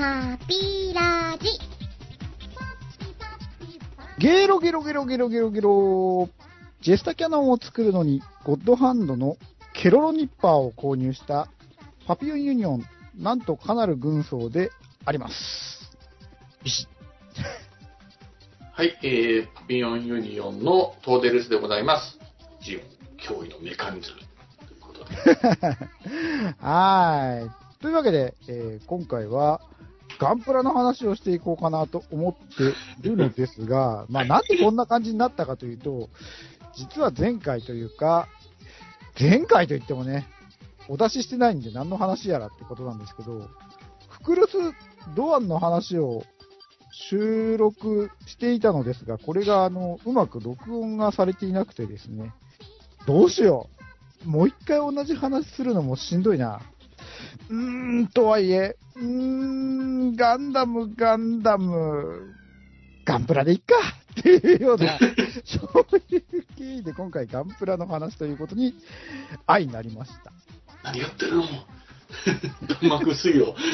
[0.00, 1.46] パピラジ。
[4.16, 6.30] ゲロゲロゲロゲロゲロゲロ。
[6.80, 9.36] ジェスタキャノンを作るのに、ゴッドハンドの
[9.74, 11.48] ケロロニッパーを購入した
[12.06, 12.84] パピオンユニオン、
[13.18, 14.70] なんとかなる軍曹で
[15.04, 15.94] あります。
[16.64, 16.88] ビシッ
[18.72, 22.18] はい、えー、パピオンユニオンのトーデルスでございます。
[22.62, 24.16] ジオン、驚異のメカニズム。
[24.66, 25.14] ということで。
[26.58, 27.50] はーい。
[27.82, 29.60] というわけで、えー今回は、
[30.20, 36.10] ガンプラの話をしていこうかなと思っているのですが、まあなんでこんな感じになったかというと、
[36.76, 38.28] 実は前回というか、
[39.18, 40.28] 前回といってもね、
[40.88, 43.48] お出ししてないんで何の話やらってことなんですけど、
[44.10, 44.52] フクルス・
[45.16, 46.22] ドアンの話を
[46.92, 52.34] 収録していたのですが、これがあの、うまく録音がされていなくてですね、
[53.06, 53.70] どうしよ
[54.26, 54.28] う。
[54.28, 56.60] もう一回同じ話するのもしんどいな。
[57.48, 62.34] うーん、とはいえ、うーん、ガンダム、ガンダム、
[63.04, 63.74] ガンプラでいっか
[64.20, 64.98] っていうような、
[65.44, 65.58] そ
[65.90, 66.22] ういう
[66.56, 68.74] 経緯で今回ガンプラの話ということに
[69.46, 70.32] 愛になりました。
[70.82, 71.42] 何やってるの？
[72.80, 73.54] 弾幕薄いよ。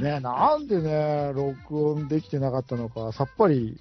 [0.00, 3.78] ねなんでね、録音できてなかったのか、さっぱり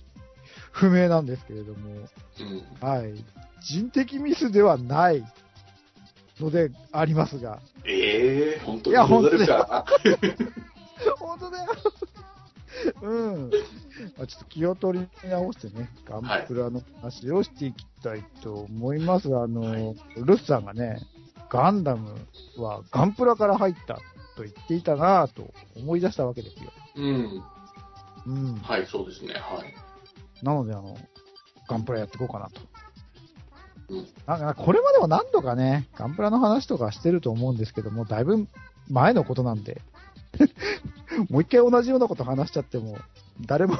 [0.71, 2.87] 不明なんですけれども、うん。
[2.87, 3.13] はい。
[3.61, 5.23] 人的ミスではない
[6.39, 8.91] のでありますが、ええー、本当に？
[8.91, 9.85] いや戻るか？
[11.19, 11.71] 本当だよ。
[13.01, 13.49] うん。
[14.17, 19.27] まあ、ちょっと気を取り直してね、ガンプラの話をしていきたいと思います。
[19.35, 20.99] あの、はいルスさんがね、
[21.49, 22.13] ガンダム
[22.57, 23.95] はガンプラから入った
[24.35, 26.71] と言っていたなぁと思い出したわけですよ。
[26.97, 27.43] うん。
[28.27, 28.55] うん。
[28.57, 29.33] はい、そうですね。
[29.33, 29.73] はい。
[30.45, 30.95] なので、あの、
[31.67, 32.61] ガンプラやっていこうかなと。
[33.89, 34.07] うん。
[34.25, 38.47] なんか、これまでも何度かね、ガンプラの話とかしてると思うんですけども、だいぶ
[38.89, 39.81] 前のことなんで、
[41.29, 42.97] もう一回同じようなこと話しちゃっても、
[43.41, 43.77] 誰も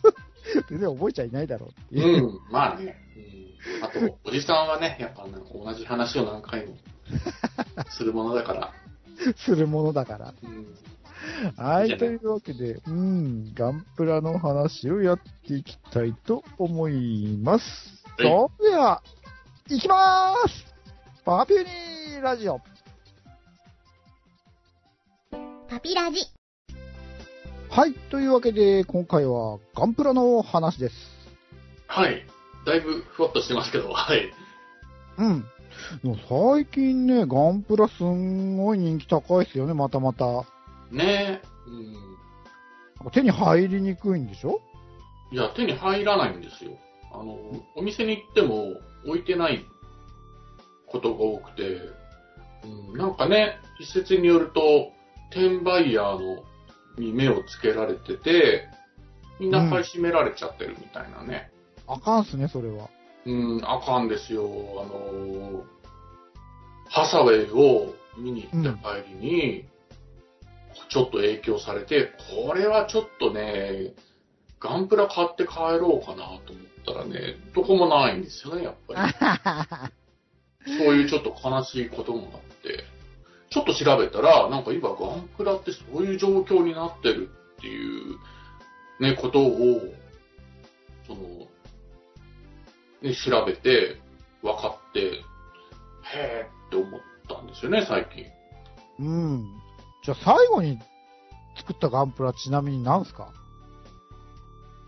[0.68, 2.28] 全然覚えちゃいないだろうっていうう。
[2.28, 2.96] ん、まあね。
[3.16, 3.84] うん。
[3.84, 6.76] あと、おじさんはね、やっぱなんか同じ話を何回も
[7.90, 8.72] するものだから。
[9.36, 10.34] するものだから。
[10.42, 10.66] うん。
[11.56, 17.64] はいというわけで、うん、ガンプラの話をやっていきたいと思います。
[17.64, 19.00] はいそれでは、
[19.70, 20.64] いきまーす
[21.26, 22.58] パピュニーラジオ
[25.68, 26.20] パピラジ。
[27.68, 30.94] はい、というわけで、今回はガンプラの話です。
[31.86, 32.24] はい。
[32.64, 34.32] だいぶふわっとしてますけど、はい。
[35.18, 35.44] うん。
[36.02, 36.16] でも
[36.54, 40.24] 最近ね、ガンプラすんごい人気高いですよね、またまた。
[40.90, 41.46] ねえ。
[43.04, 43.10] うん。
[43.10, 44.62] 手に入りにくいんでしょ？
[45.30, 46.70] いや、手に入らないんですよ。
[47.12, 47.36] あの、
[47.76, 48.74] お店に行っても
[49.06, 49.64] 置いてない
[50.86, 51.80] ことが多くて、
[52.64, 54.92] うん、なんかね、一説によると、
[55.30, 56.44] 転売ヤーの
[56.98, 58.68] に目をつけられてて、
[59.38, 61.50] みんな買い占められちゃってるみたいなね。
[61.86, 62.90] あかんっすね、それは。
[63.24, 64.42] うん、あかんですよ。
[64.44, 65.64] あの、
[66.88, 69.64] ハサウェイを見に行った帰りに、
[70.90, 72.12] ちょっと影響されて、
[72.46, 73.92] これはちょっとね、
[74.60, 79.92] ガンプラ買って帰ろうかなと思ったらね、どこもないんですよね、やっぱ
[80.66, 80.74] り。
[80.78, 82.84] そういうちょっと悲しいこともあって、
[83.50, 88.18] ちょっと調べたら、なんか今ガンプラってそういう状況になってるっていう、
[89.00, 89.80] ね、ことを、
[91.06, 91.20] その、
[93.02, 94.00] ね、調べて、
[94.42, 95.22] 分かって、へ
[96.14, 99.04] えって思ったんですよね、最近。
[99.06, 99.46] うん。
[100.04, 100.78] じゃあ最後に
[101.56, 103.32] 作ったガンプラちなみに何すか？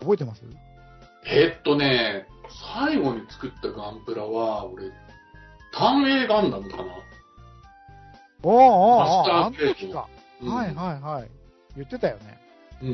[0.01, 0.43] 覚えてます？
[1.25, 2.27] えっとね、
[2.75, 4.91] 最後に作ったガンプラは、俺、
[5.73, 6.83] 単影ガンダムかな。
[8.43, 10.09] おーおーマスターあの時か。
[10.41, 11.29] うんはいはいはい。
[11.75, 12.41] 言ってたよね。
[12.81, 12.91] うんう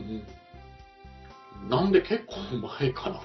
[1.65, 1.69] ん。
[1.69, 2.35] なんで結構
[2.79, 3.21] 前かな。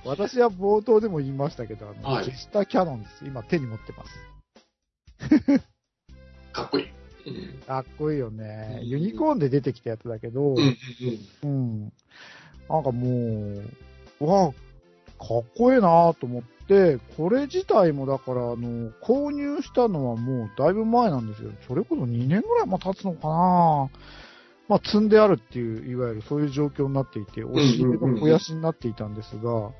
[0.04, 3.24] 私は冒頭でも言いましたけど、あの、はいジェスタキャノンです。
[3.26, 5.58] 今手に持ってます。
[6.52, 6.97] かっこいい。
[7.28, 7.66] うん。
[7.66, 8.78] かっこいいよね。
[8.82, 11.92] うんユニコーンで出てきたやつだけど、うん。
[12.68, 13.64] なんかもう、
[14.20, 14.52] うわ
[15.18, 21.50] かっこいいなと思って、これ自体もだから、あの、購入したのはもうだいぶ前なんですよ。
[21.66, 23.90] それこそ2年ぐらいも経つのかな
[24.68, 29.70] まあ、積んであるっていう、いわゆるそういう状況になっていて、押し入れの肥やしになっていたんですが、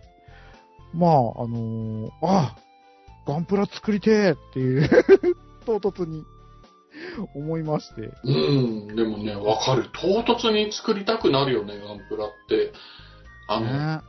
[0.95, 2.57] まあ、あのあ、
[3.27, 4.89] ガンプラ作りてーっていう、
[5.67, 6.25] 唐突に
[7.35, 8.11] 思いまして。
[8.25, 8.97] うん。
[8.97, 9.89] でもね、わかる。
[9.93, 12.73] 唐突に作りたくなるよね、ガンプラって。
[13.49, 14.03] あの、ね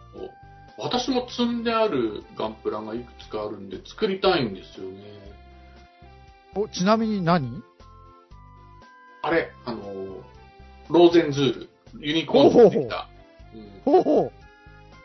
[0.81, 5.01] 私も積んであるガンプラがいくつかあるんで作りたいんですよね。
[6.55, 7.61] お、ちなみに何？
[9.21, 9.83] あれ、あの、
[10.89, 11.69] ローゼンズール、
[11.99, 13.09] ユニコーンが出てきた。
[13.53, 14.31] うんほうほう。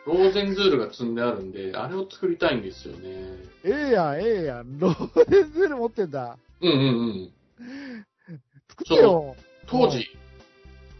[0.05, 3.09] ローゼンズールが積んであるんで、あれを作りたいんですよね。
[3.63, 4.79] ええやん、ええやん。
[4.79, 6.37] ローレンズール持ってんだ。
[6.61, 7.31] うんうんうん。
[8.69, 9.35] 作ってよ。
[9.67, 10.07] 当時、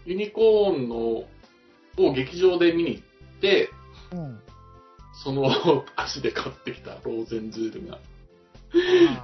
[0.05, 0.95] ユニコーンの、
[1.97, 3.03] を劇場で見に行っ
[3.41, 3.69] て、
[4.11, 4.39] うん。
[5.23, 7.99] その足で買ってきたローゼンズールが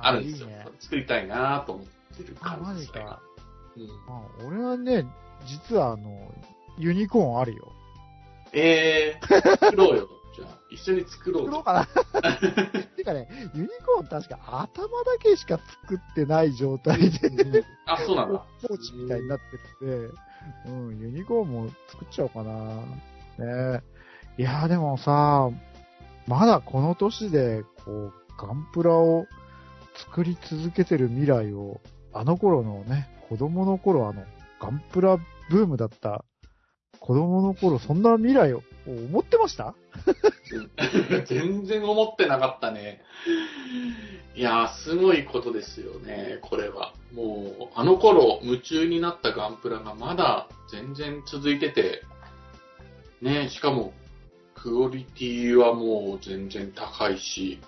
[0.02, 0.48] あるんですよ。
[0.48, 0.66] いいね。
[0.80, 3.00] 作りたいなと思ってる感じです。
[3.00, 5.06] うん、あ俺はね、
[5.46, 6.34] 実はあの、
[6.78, 7.72] ユニコーンあるよ。
[8.54, 10.10] えー、作ろうよ。
[10.42, 11.52] じゃあ、一緒に作ろうよ。
[11.52, 11.86] 作ろうかな。
[12.96, 18.46] てかね、ユニコーン確か頭だけしか作ってない状態で、あ、そうなんだ。
[18.68, 20.10] ポーチみたいになってて、
[20.68, 23.74] うん、ユニコーンも作っちゃおうかな。
[23.74, 23.84] ね
[24.38, 25.50] いやーでもさ、
[26.28, 29.28] まだこの年で、こう、ガンプラを
[29.96, 31.82] 作り続けてる未来を、
[32.14, 34.24] あの頃のね、子供の頃あの、
[34.60, 35.18] ガンプラ
[35.50, 36.24] ブームだった
[37.02, 39.76] 子供の頃、そんな未来を思ってました？
[41.26, 43.02] 全然思ってなかったね。
[44.36, 46.94] いやー、すごいことですよね、これは。
[47.14, 52.04] もう、あの頃、夢中になったガンプラがまだ全然続いてて、
[53.22, 53.94] ね、しかも、
[54.56, 57.60] クオリティはもう全然高いし、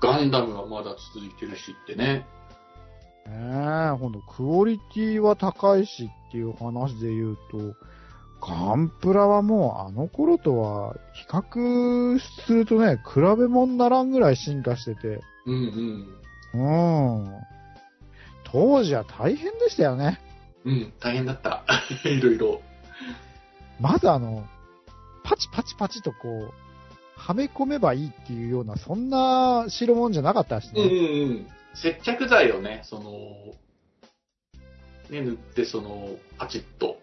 [0.00, 2.26] ガンダムはまだ続いてるしってね。
[3.26, 7.74] ねえ、ほんと、クオリティは高いしっていう話で言うと、
[8.46, 16.06] ガンプラはもうあの頃とは比較するとね、比べ物にならんぐらい進化してて、うん
[16.52, 17.22] うん。
[17.22, 17.32] うん。
[18.44, 20.20] 当時は大変でしたよね。
[20.64, 21.64] うん、大変だった。
[22.04, 22.60] いろいろ。
[23.80, 24.46] まずあの、
[25.24, 26.52] パチパチパチとこう、
[27.16, 30.96] はめ込めばいいっていうような、そんな代物じゃなかったしうんうんね。
[30.96, 31.46] うん。
[31.74, 33.10] 接着剤をね、その、
[35.10, 36.98] ね、塗って、その、パチッと、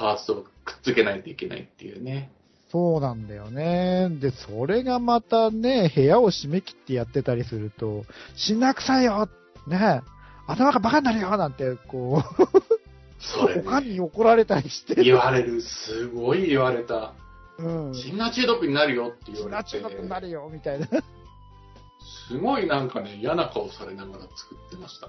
[0.00, 2.30] パーツをくっつけないといけないっていうね。
[2.72, 4.08] そうなんだよね。
[4.08, 9.28] で、それがまたね、部屋を締め切ってやってたりすると、しんなくさいよ
[9.66, 10.00] ね
[10.46, 12.24] 頭がバカになるよなんて、こ
[13.18, 15.02] それ、う、他ね、に怒られたりして。
[15.02, 15.60] 言われる。
[15.60, 17.12] すごい言われた。
[17.58, 17.94] うん。
[17.94, 19.80] シンナー中毒になるよってシ言われて。
[19.80, 20.86] ナ中毒になるよ、みたいな。
[22.28, 25.08] すごいなんかね、嫌な顔されながら作ってました。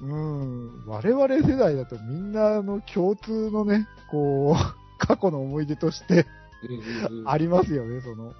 [0.00, 0.86] うん。
[0.86, 6.26] 我々世代だとみんなの共通のね、こう、 過去の思い出として。
[7.24, 8.24] ありますよね、その。
[8.24, 8.34] うん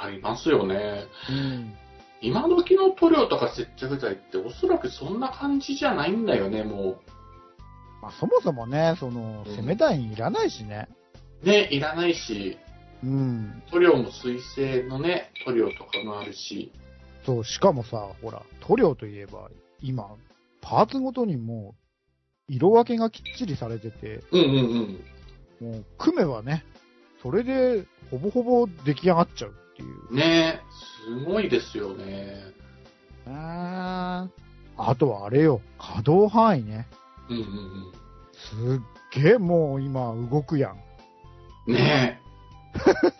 [0.00, 1.06] ありますよね。
[1.28, 1.74] うん。
[2.20, 7.00] 今時の塗料とか接着剤っておそらくそんな感じじゃないんだよね、も
[8.02, 10.88] まあ、そもそもね、その、うん攻め台にいらないしね。
[11.42, 11.46] う。
[11.46, 12.58] ね、いらないし、
[13.02, 13.62] うん。
[13.70, 16.72] 塗料も水性のね、塗料とかもあるし。
[17.24, 19.48] そう、しかもさ、ほら、塗料といえば、
[19.80, 20.08] 今、
[20.60, 21.74] パーツごとにも
[22.48, 25.00] う、色分けがきっちりされてて、うんうん
[25.60, 25.72] うん。
[25.72, 26.64] もう、組めばね、
[27.22, 30.14] それで、ほぼほぼ出来上がっちゃうっていう。
[30.14, 30.60] ね
[31.06, 32.36] すごいですよね。
[33.26, 34.28] あ
[34.76, 36.86] あとはあれよ、可動範囲ね。
[37.28, 37.92] うんうん
[38.32, 40.78] すっげえもう今動くやん。
[41.66, 41.74] うん。
[41.74, 42.20] ね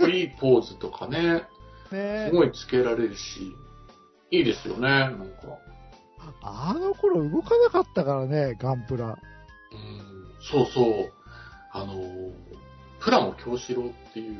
[0.00, 0.08] え。
[0.10, 1.42] いいポーズとかね、
[1.90, 3.52] ねすごいつけられるし、
[4.30, 5.58] いいですよね、なんか。
[6.42, 9.06] あの頃動かなかったからね、ガンプラ。
[9.10, 9.18] うん、
[10.40, 11.12] そうそう。
[11.72, 12.32] あの、
[13.00, 14.36] プラモ京志郎っていう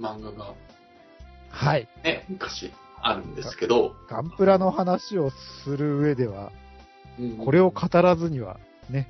[0.00, 0.54] 漫画が
[1.50, 1.88] はい。
[2.04, 2.72] ね、昔
[3.02, 5.30] あるんですけど、ガンプラの話を
[5.64, 6.52] する上では、
[7.18, 9.08] うんこれを語らずには、ね、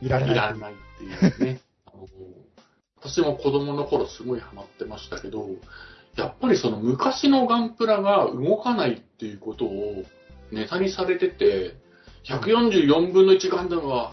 [0.00, 0.34] いられない。
[0.34, 1.60] いらないっていうね。
[1.86, 2.06] あの
[3.00, 5.48] 私も子供の頃すごいハマってましたけど、
[6.16, 10.04] やっぱりその昔のガンプラが動かないっていうことを
[10.52, 11.76] ネタにされてて、
[12.24, 14.12] 144分の1ガンダムは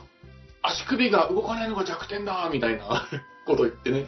[0.61, 3.07] 足首が動かないのが弱点だみたいな
[3.45, 4.05] こと言ってね。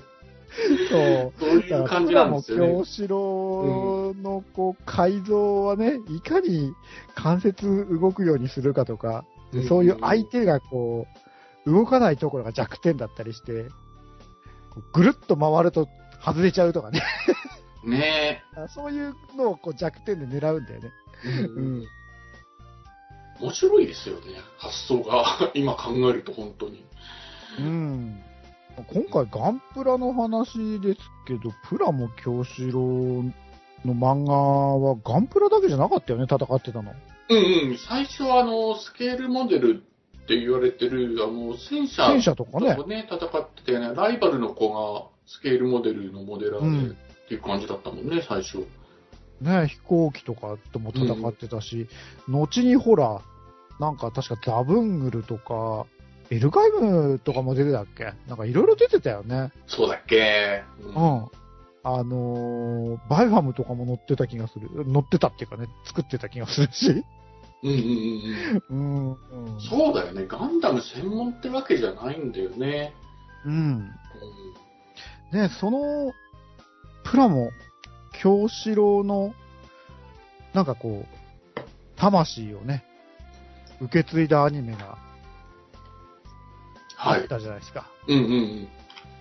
[0.89, 1.33] そう。
[1.39, 2.71] そういう感じなんですよね。
[2.71, 6.73] 京志郎のこう改造はね、いかに
[7.13, 9.25] 関節動くようにするかとか、
[9.67, 11.07] そういう相手がこ
[11.65, 13.65] う、動かないところが弱点だったりして、
[14.93, 15.87] ぐるっと回ると
[16.23, 17.01] 外れちゃうとかね。
[17.83, 20.91] ね そういうのをこう弱点で狙うんだよね。
[21.25, 21.85] え、ううんん。
[23.39, 24.41] 面白いですよね。
[24.57, 26.83] 発想が 今考えると本当に。
[27.59, 28.21] うん。
[28.87, 33.23] 今回ガンプラの話ですけど、プラモ京志郎
[33.85, 36.93] の漫画はガンプラだけじゃなかったよね、戦ってたの。
[37.29, 37.37] うん
[37.69, 37.77] うん。
[37.77, 39.83] 最初はあの、スケールモデル
[40.23, 42.75] って言われてる、あの、戦車戦車とかね
[43.09, 48.67] 戦っててね、ライバルの子がスケールモデルのモデラーで、うんっていう感じだったもんね、最初。
[49.41, 51.87] ね、飛行機とかとも戦ってたし、
[52.27, 53.21] 後にほら、
[53.79, 55.85] なんか確かザブングルとか、
[56.29, 58.13] エルガイムとかも出てたっけ？
[58.27, 59.51] なんかいろいろ出てたよね。
[59.67, 60.63] そうだっけ？
[60.81, 60.93] ううん。
[61.83, 64.69] あのーバイファムとかも乗ってた気がする。
[64.87, 67.03] 乗ってたっていうかね、作ってた気がするし。
[67.61, 67.77] うんうん
[68.69, 69.53] うんうん。
[69.53, 69.61] うん。
[69.61, 70.25] そうだよね。
[70.27, 72.93] ガンダム専門ってわけじゃないんだよね。
[73.45, 73.91] うん。
[75.31, 76.11] ね、その、
[77.03, 77.51] プラモ、
[78.21, 79.33] 京志郎の、
[80.53, 81.59] なんかこう、
[81.95, 82.85] 魂をね、
[83.81, 84.97] 受け継いだアニメが
[86.97, 87.25] あはい。
[87.25, 87.89] ったじゃないですか。
[88.07, 88.67] うんうん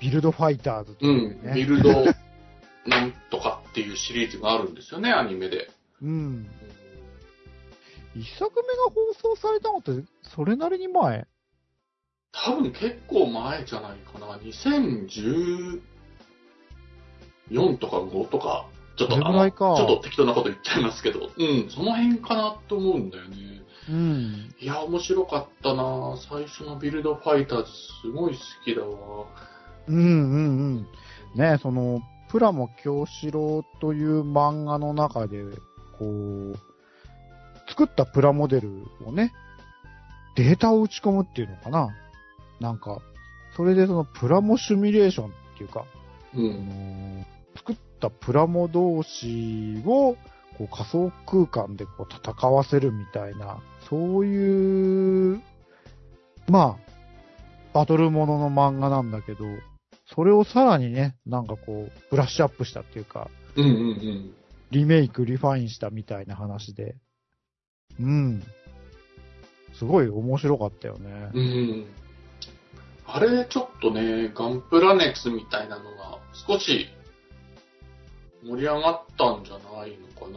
[0.00, 1.14] ビルドファイターズとうん。
[1.14, 1.46] ういうん。
[1.46, 1.54] ね。
[1.54, 1.90] ビルド
[2.86, 5.70] なんとかっていうシリーズがあるんですよね、アニメで。
[6.02, 6.46] うん。
[8.14, 11.26] 一作目が放送されたのって、それなりに前？
[12.32, 14.36] 多分結構前じゃないかな。
[14.38, 15.80] 2014
[17.78, 23.36] とか5とか、ちょっとちょっと適当なこと言っちゃいますけど、うん、その辺かなと思うんだよね。
[23.88, 24.54] うん。
[24.60, 27.70] いや、面白かったな最初のビルドファイターズ
[28.02, 29.26] すごい好きだわ。
[29.88, 30.08] うんうんう
[30.80, 30.86] ん。
[31.34, 35.42] ねその、プラモ京志郎という漫画の中で、
[35.98, 36.56] こう、
[37.68, 39.32] 作ったプラモデルをね、
[40.36, 41.88] データを打ち込むっていうのかな
[42.60, 43.00] なんか、
[43.56, 45.84] それでそのプラモシミュレーションっていうか、
[46.34, 47.18] うあん。
[47.18, 47.24] の
[47.56, 50.16] 作ったプラモ同士を
[50.58, 55.42] こう仮想空間でこう戦わせるみたいな、そういう、
[56.48, 56.92] まあ、
[57.72, 59.44] バトルものの漫画なんだけど、
[60.14, 64.34] それをさらにね、なんかこう、ブラッシュアップしたっていうか、うんうんうん。
[64.70, 66.96] リメイク、リファインしたみたいな話で、
[67.98, 68.42] うん。
[69.74, 71.30] すごい面白かったよね。
[71.34, 71.86] うん。
[73.06, 76.86] あれ、ちょっとね、ガンプラ熱みたいなのが少し
[78.44, 80.28] 盛り上がったんじゃないのか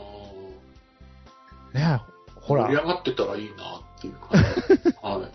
[1.73, 1.97] な。
[1.97, 2.01] ね
[2.35, 4.43] ほら盛り、上がってたらいいなっていう感
[4.83, 4.97] じ。
[5.03, 5.31] はい。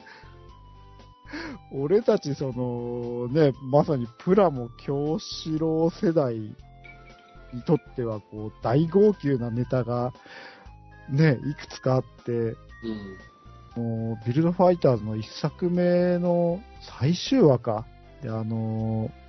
[1.75, 6.55] 俺たちその、ね、まさにプラモ京志郎世代に
[7.67, 10.13] とっては、こう、大号泣なネタが、
[11.09, 12.57] ね、いくつかあって、う
[13.79, 13.83] ん。
[13.83, 16.63] もう、ビルドファイターズの一作目の
[17.01, 17.87] 最終話か。
[18.23, 19.23] で、あのー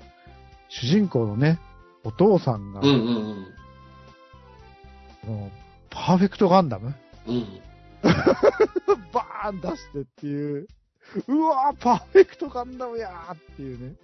[0.76, 1.60] 主人公のね、
[2.04, 3.48] お父さんが、うんうん
[5.24, 5.52] あの
[5.90, 6.94] パーフェクトガンダム？
[7.28, 7.36] うん。
[7.36, 7.62] うん。
[9.14, 10.68] バーン出してっていう、
[11.28, 13.96] うわーパーフェクトガンダムやーっていうね。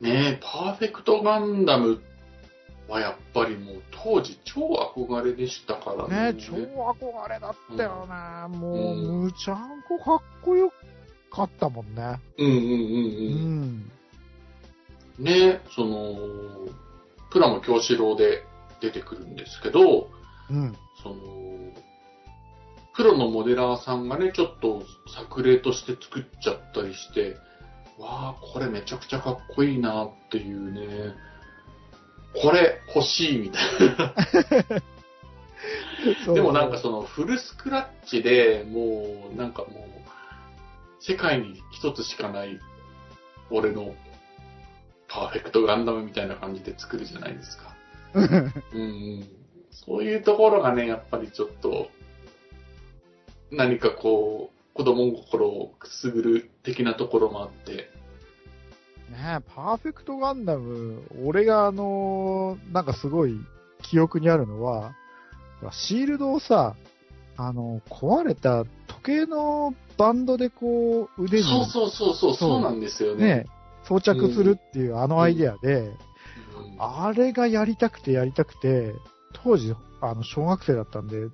[0.00, 2.02] ねえ、パーフェクトガンダム
[2.88, 6.32] はやっぱりもう当時超憧れでしたからね。
[6.32, 10.72] ね超憧れだったよな、もう、うんむちゃんこかっこよ
[11.30, 12.20] かったもんね。
[12.38, 12.68] ううんうんうんう
[13.66, 13.92] ん。
[15.20, 15.24] ん。
[15.24, 16.16] ねえ、その、
[17.30, 18.44] プラモ京志郎で
[18.80, 20.08] 出てくるんですけど、
[20.50, 20.76] うん。
[21.02, 21.14] その、
[22.94, 24.82] プロのモデラーさんがね、ちょっと
[25.16, 27.36] 作例として作っちゃったりして、
[27.98, 31.14] わあ、これめちゃくちゃかっこいいなっていうね、
[32.42, 33.62] これ欲しいみたい
[33.96, 34.14] な。
[36.34, 40.00] でもなんかそのフルスクラッチでもうなんかもう
[41.00, 42.58] 世界に一つしかない
[43.50, 43.94] 俺の
[45.10, 47.74] パーフェクトガンダムみたいな感じで作るじゃないですか。
[48.14, 48.78] うんう
[49.18, 49.28] ん。
[49.70, 51.88] そういうところがね、やっぱりちょっと
[53.50, 57.90] 何かこう子供心をくすぐる的なところもあって。
[59.10, 63.34] ねパーフェクトガンダム、俺があのーなんかすごい
[63.82, 64.94] 記憶にあるのは、
[65.72, 66.76] シールドをさ、
[67.36, 73.24] あの壊れた時計のバンドでこう腕にそうそうそうそう、そうなんですよね。
[73.24, 73.46] ね、
[73.84, 75.96] 装着するっていうあのアイデアで、うん
[76.82, 78.94] あれがやりたくてやりたくて、
[79.44, 81.28] 当時、あの、小学生だったんで、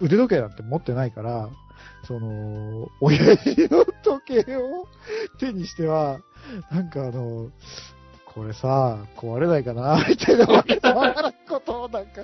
[0.00, 1.50] 腕時計なんて持ってないから、
[2.06, 4.86] その、親父の時計を
[5.38, 6.20] 手にしては、
[6.70, 7.50] なんかあの、
[8.24, 12.22] これさ、壊れないかなみたいなわけのわからんことをなんか、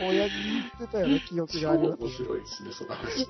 [0.00, 0.44] 親父に
[0.78, 3.24] 言ってたような記憶超があります面白いですね、その話。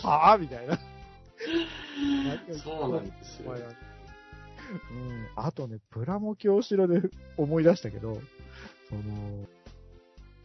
[0.02, 0.78] はぁみたいな。
[2.64, 3.54] そうなんですよ。
[4.90, 5.28] うん。
[5.36, 7.02] あとね、プラモ教師ろで
[7.36, 8.20] 思い出したけど、
[8.88, 9.46] その、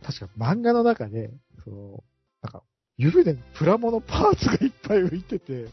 [0.04, 1.32] 確か漫画の中で、
[1.64, 2.04] その、
[2.42, 2.64] なんか、
[2.98, 5.66] 湯船にプラモのパーツがいっぱい浮いてて、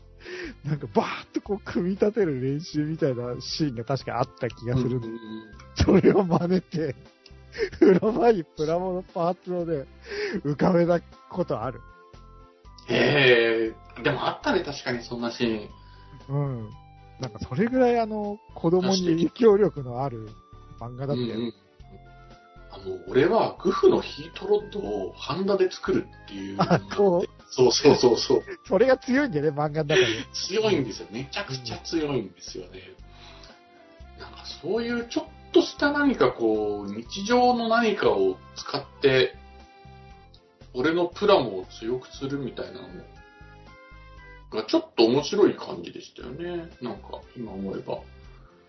[0.64, 4.96] なんかバーッとこう組み立てる練習みたいなシーンが確かあった気がする。
[4.96, 5.20] うんうんうん
[5.76, 6.94] それを真似て、
[7.80, 9.86] 風呂場にプラモのパーツをね、
[10.44, 11.80] 浮かべたことある。
[12.88, 16.36] へえ、でもあったね、確かにそんなシーン。
[16.36, 16.70] うん。
[17.21, 20.28] なんかそれぐらいあの、子供に影響力のある
[20.80, 21.35] 漫画だったよ。
[21.35, 21.54] うんうん
[22.75, 27.52] あの、俺はグフのヒートロッドをハンダで作るっていうあってあこう？
[27.52, 28.42] そうそうそうそう。
[28.66, 30.06] それが強いんだよね、漫画の中で。
[30.33, 31.06] 強いんですよ。
[31.12, 32.80] めちゃくちゃ強いんですよね。
[34.18, 39.37] なんかそういうちょっとした何かこう、日常の何かを使って、
[40.73, 42.88] 俺のプラモを強くするみたいなの
[44.54, 46.70] がちょっと面白い感じでしたよね。
[46.80, 48.00] なんか今思えば。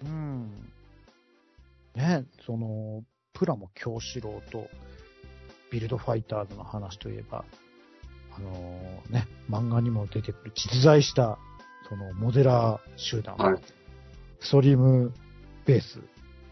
[0.04, 0.50] うん。
[1.96, 4.68] ね、その、プラモ京志郎と
[5.72, 7.46] ビルドファイターズの話といえば、
[8.36, 8.52] あの
[9.10, 11.38] ね、漫画にも出てくる実在した、
[11.90, 13.62] そのモデラー集団、はい
[14.42, 15.12] ストリーム
[15.66, 16.00] ベース、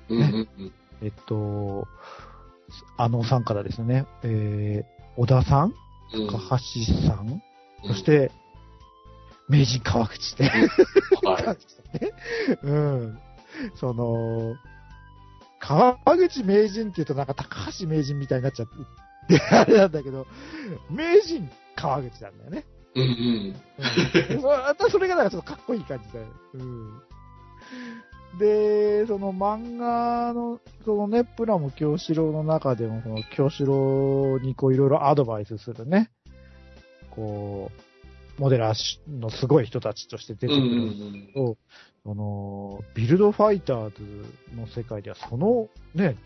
[0.09, 0.71] うんうんうん。
[1.01, 1.87] えっと、
[2.97, 5.73] あのさんからですね、えー、小田さん、
[6.13, 7.41] うん高橋さん、
[7.85, 8.31] そし、て、
[9.49, 10.49] 名人川口で、
[11.23, 11.55] は
[12.63, 13.19] うん。
[13.75, 14.55] その、
[15.59, 18.67] 川口名人って言うとなんか高橋名人みたいになっちゃっ
[19.27, 20.27] て、あれなんだけど、
[20.89, 22.65] 名人川口なんだよね。
[22.95, 23.01] い。
[23.01, 24.35] うんうん。
[24.35, 26.25] うん、そまた それがなんかちょっとかっこいい感じだよ。
[26.55, 27.01] うん。
[28.39, 36.09] で、その漫画の、そのね、プラモ京志郎の中でも、その京志郎にこういろいろアドバイスするね、
[37.11, 37.92] こう、
[38.37, 41.57] モデラーのすごい人たちとして出てくうんうるんと、
[42.03, 44.01] その、ビルドファイターズ
[44.55, 46.17] の世界では、そのね、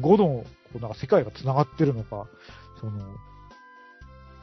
[0.00, 2.26] 5の、こうなんか世界が繋がってるのか、
[2.80, 3.00] その、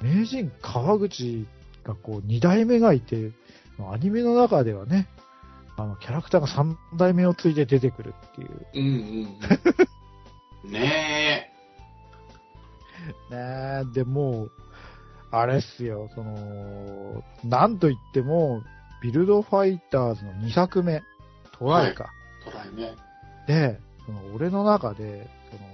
[0.02, 1.48] 名人川口
[1.84, 3.32] がこう2代目がいて、
[3.80, 5.08] アニメの中ではね、
[5.78, 8.68] あの、キャラクターが3代目を継いで出てくるっていう。
[8.74, 8.82] うん。
[8.82, 9.38] うん
[10.66, 10.72] うん。
[10.72, 11.54] ね
[13.30, 14.52] ねえ、でもう、
[15.32, 18.64] あれっすよ、その、なんといっても、
[19.02, 21.04] ビルドファイターズの2作目、
[21.60, 22.10] トライか。
[22.48, 22.96] え、トライね。
[23.48, 25.70] で、その俺の中で、その、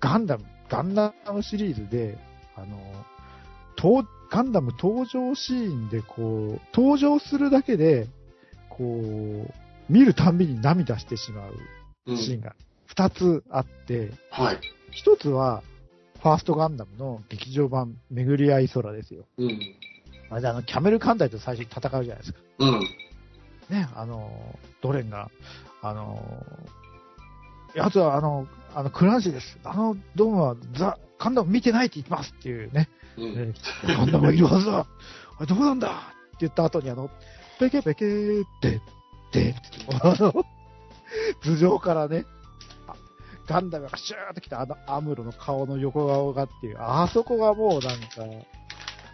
[0.00, 2.18] ガンダム、ガンダムシリーズで、
[2.56, 2.78] あの、
[3.76, 8.08] とガンダム登場シーンでこう、登場するだけで、
[8.70, 9.52] こう、
[9.92, 11.54] 見るたんびに涙してしまう
[12.06, 12.16] うん。
[12.16, 12.54] シーンが
[12.94, 14.60] 2つあって、はい。
[14.90, 15.62] 一つは、
[16.22, 19.24] ファーストガンダムの劇場版、巡り合い空ですよ。
[19.38, 19.58] うん。
[20.30, 22.38] あれであの、キャメル艦隊と最初に戦うじゃないですか。
[22.60, 22.80] うん。
[23.68, 24.30] ね、あの、
[24.82, 25.30] ドレンが、
[25.82, 26.22] あの、
[27.74, 29.58] やつはあの、あの、クランシーです。
[29.64, 32.88] あのドームはザ・ガンダム見てないって言ってますっていうね。
[33.16, 33.34] うん。
[33.34, 33.54] ね
[33.84, 34.86] ガンダムがいるはずだあ
[35.40, 35.88] れどこなんだ？
[35.88, 37.10] って言った後にあの、
[37.58, 38.80] ペケペケーって、
[39.32, 39.54] で、
[40.02, 40.44] あの、
[41.42, 42.41] 頭上からね、あ
[43.52, 48.06] ガンダムがシューッと来たあのアムロの顔の横顔がっていう、あそこがもうなんか、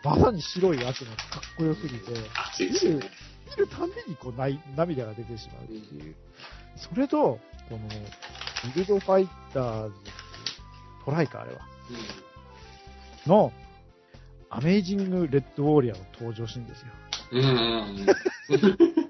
[0.04, 3.10] まさに白い圧がかっこよすぎて、熱いですよね。
[3.50, 6.14] 見るたんびにこうない涙が出てしまうっていう。
[6.76, 7.78] それと、この、
[8.74, 9.94] ビルドファイターズ、
[11.04, 11.60] トライか、あれは。
[13.26, 13.52] の、
[14.50, 16.86] アメイジング・レッド・ウォーリアーの登場シーンですよ。
[17.32, 17.42] うん。
[17.42, 19.08] うんうん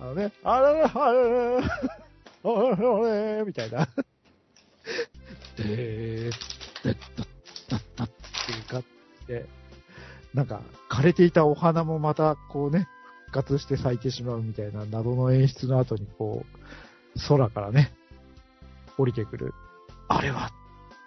[0.00, 2.03] あのね、あらら、あらら、
[2.44, 3.88] あらら、みたいな。
[5.56, 6.30] でー、
[6.82, 6.96] でっだっ
[7.68, 8.84] たったっていうかっ
[9.26, 9.46] て、
[10.34, 12.86] なんか、枯れていたお花もまた、こうね、
[13.26, 17.92] 復活して咲いてしまうみたいな謎の演出の後に、こう、空からね、
[18.98, 19.54] 降りてくる。
[20.08, 20.50] あれは、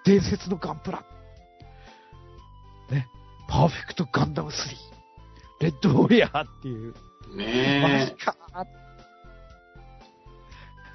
[0.05, 1.03] 伝説のガンプラ。
[2.89, 3.07] ね、
[3.47, 4.53] パーフェクトガンダム3。
[5.59, 6.93] レッドウォリアーっていう、
[7.31, 7.37] うん。
[7.37, 7.43] マ
[7.89, 8.86] ねジかー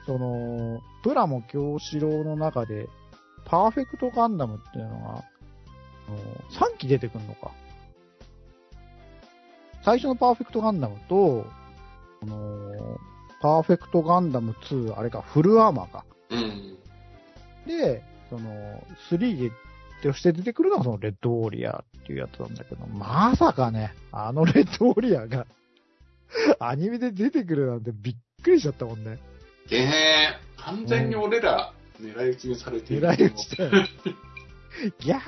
[0.07, 2.89] その、プラモ京志郎の中で、
[3.45, 5.25] パーフェクトガンダムっていうのが、
[6.09, 6.19] あの
[6.51, 7.53] 3機出てくるのか。
[9.85, 11.47] 最初のパーフェクトガンダムと、
[12.23, 12.99] あの
[13.41, 16.05] パーフェクトガンダム2、あれか、フルアーマーか。
[16.31, 16.35] え。
[16.37, 16.79] うん。
[17.67, 19.53] で、その、3で、
[20.03, 25.47] として出てくるのがそのレッドウォーリアーっていうやつなんだけど、まさかね、あのレッドウォーリアーが、
[26.59, 29.19] アニメで出てくるなんてびっくりしちゃったもんね。
[29.71, 30.61] ねえ。
[30.61, 33.09] 完全に俺ら狙い撃ちにされている。
[33.09, 33.71] 狙い撃ちだよ。
[34.99, 35.23] ギャーっ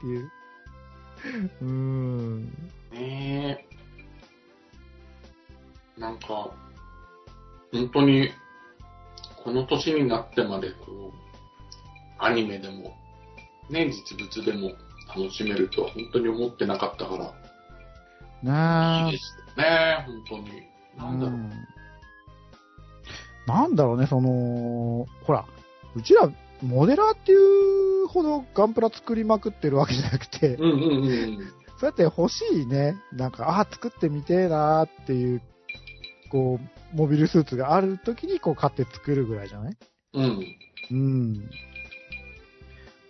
[0.00, 0.30] ていう。
[1.62, 2.44] うーん。
[2.92, 3.66] ね
[5.98, 6.00] え。
[6.00, 6.50] なんか、
[7.72, 8.30] 本当に、
[9.42, 11.26] この年になってまで、こう、
[12.18, 12.96] アニメでも、
[13.70, 14.72] ね、実物でも
[15.08, 17.34] 楽しめるとは本当に思ってなかったから、
[18.42, 20.62] ないいですよね、本当に。
[20.96, 21.75] なんだろう。
[23.46, 25.44] うんなんだろうね、その、ほら、
[25.94, 26.28] うちら、
[26.62, 31.38] モデラーっていうほどガンプラ作りまくってるわけじゃなくて、うんうんうん。
[31.78, 35.42] そうやって欲しいね、なんか、ああ、作ってみてえなーっていう、
[36.30, 39.76] こう、モビルスーツがある時に、こう、買って作るぐらいじゃない？
[40.14, 40.56] うん。
[40.90, 41.50] うん。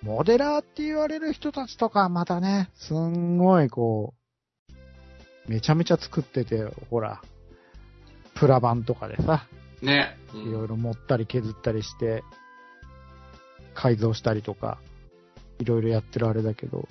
[0.03, 4.15] モデラーって言われる人たちとかまたね、すんごいこ
[5.49, 7.23] う、めちゃめちゃ作ってて、ほら、
[8.35, 9.47] プラ版とかでさ、
[9.83, 10.17] ね。
[10.35, 12.25] いろいろ持ったり削ったりして、
[13.75, 14.79] 改造したりとか、
[15.59, 16.89] いろいろやってるあれだけど、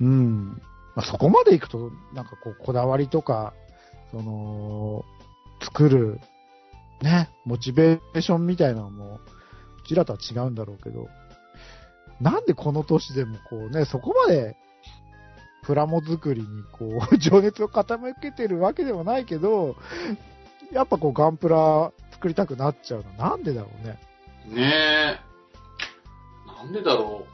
[0.00, 0.60] うん。
[0.94, 3.54] まあ、そこまで行くと、なんかこう、こだわりとか、
[4.10, 5.04] その、
[5.62, 6.20] 作る、
[7.02, 9.20] ね、モチベーションみたいなのも、
[9.84, 11.08] うちらとは違うんだろうけど、
[12.20, 14.56] なんでこの年でもこうね、そこまで、
[15.64, 19.76] プラモ作りにこう、 情熱を傾けてるわけでもないけど、
[20.72, 23.12] やっぱこうガンプラ作りたくなっちゃうの。
[23.12, 23.98] なんでだろうね。
[24.46, 24.72] ね
[25.14, 25.20] え。
[26.46, 27.26] なんでだろ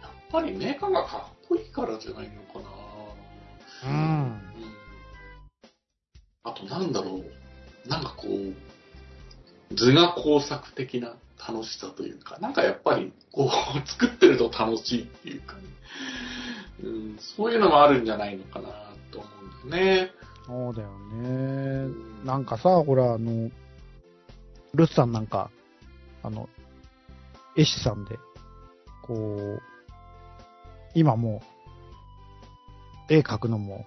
[0.00, 0.02] う。
[0.02, 2.58] やっぱりメカがかっこいいからじゃないのか
[3.84, 3.90] な。
[3.90, 3.96] うん。
[3.96, 4.72] うん
[6.44, 7.22] あとなんだろ
[7.86, 7.88] う。
[7.88, 13.50] なんかこう、図画工作的な楽しさというか、なんかやっぱりこう、
[13.88, 15.62] 作ってると楽しいっていうかね。
[16.82, 18.68] うん、そういうのもあるんじゃないのかな
[19.12, 19.28] と思
[19.64, 20.10] うんだよね。
[20.46, 21.28] そうだようね。
[21.28, 23.50] んなんかさ、ほら、あの、
[24.74, 25.50] ルスさんなんか、
[26.22, 26.48] あの、
[27.56, 28.18] 絵師さんで、
[29.02, 29.62] こう、
[30.94, 31.42] 今も
[33.08, 33.84] う、絵描くのも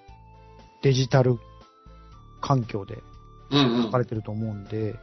[0.84, 1.38] デジタル
[2.42, 3.02] 環境で
[3.52, 4.00] うんうん書か。
[4.00, 4.96] れてると思うんで、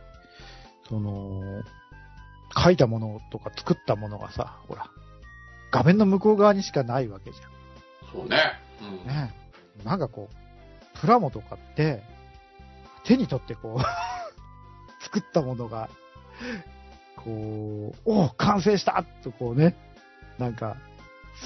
[0.88, 1.42] その、
[2.56, 4.90] 書いたものとか作ったものがさ、ほら、
[5.72, 7.38] 画面の向こう側にしかないわけじ
[8.12, 8.36] そうね。
[8.36, 9.06] ゃうんん。
[9.06, 9.34] ね。
[9.84, 10.34] なんかこう、
[11.00, 12.02] プラモとかって、
[13.04, 13.82] 手に取ってこう、
[15.04, 15.88] 作ったものが、
[17.16, 19.76] こう、おう完成したとこうね、
[20.38, 20.76] なんか、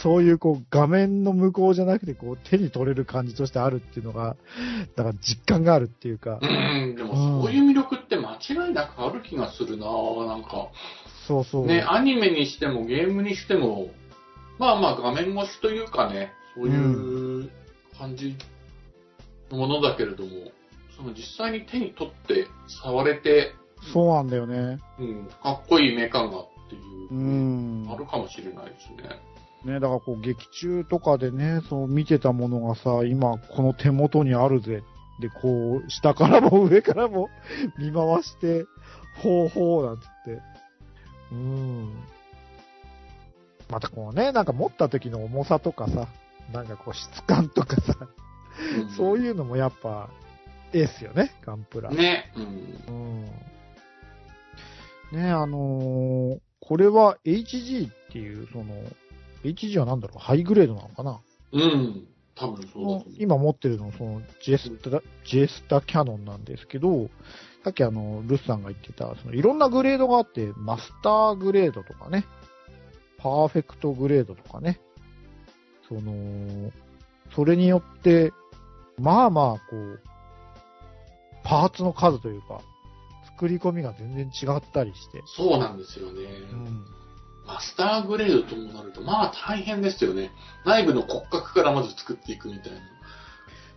[0.02, 4.36] そういうこう画面の向こうじゃなくてこう手に取れる感じとしてあるっていうのが、
[4.94, 9.86] だから実感があるっていうかう、ん、でもそういう魅力って間違いなくある気がするな
[10.26, 10.68] なんか。
[11.26, 11.66] そうそう。
[11.66, 13.88] ね、アニメにしてもゲームにしても、
[14.58, 17.50] まあまあ画面越しというかね、そういう
[17.98, 18.34] 感じの
[19.50, 20.30] ものだけれども、
[20.96, 22.46] その実際に手に取って
[22.82, 23.52] 触れて、
[23.92, 24.80] そうなんだよね。
[24.98, 26.78] うん、かっこいいメカがってい
[27.10, 27.86] うう、ん。
[27.90, 29.20] あるかもしれないですね。
[29.64, 34.82] ね、だからこう劇中とかでね、そう見てたものがさ、今この手元にあるぜ。
[35.20, 37.28] で、こう、下からも上からも
[37.78, 38.66] 見回して、
[39.22, 40.42] ほうほうなんつって。
[41.32, 41.94] うん。
[43.70, 46.08] またこうね、なんか持った時の重さとかさ、
[46.52, 48.08] なんかこう質感とかさ、
[48.96, 50.08] そうういうのもやっぱ、
[50.72, 51.90] ええっすよね、ガンプラ。
[51.90, 51.96] ん。
[51.96, 52.40] ね、う
[52.92, 53.24] ん。
[55.12, 55.20] うん。
[55.20, 58.64] ねあのーこれは HG っていう、その、
[59.44, 61.20] HG はなんだろう、ハイグレードなのかな？
[61.52, 62.08] うん。
[62.34, 63.04] 多分そうだ。
[63.18, 67.08] 今持ってるの、その、ジェスタ、ジェスタキャノンなんですけど、
[67.62, 72.24] さっきあの、ルスさんが言ってた、その、いろんなグレードがあって、マスターグレードとかね、
[73.18, 74.80] パーフェクトグレードとかね、
[75.88, 76.72] その、
[77.34, 78.32] それによって、
[78.98, 80.00] まあまあ、こう、
[81.44, 82.60] パーツの数というか、
[83.26, 86.22] 作り込みが全然違ったりして、そうなんですよね。
[86.52, 86.86] うん。
[87.46, 90.30] マスターグレードともなると、まあ大変ですよね。
[90.64, 92.78] 内部の骨格からまず作っていくみたいな。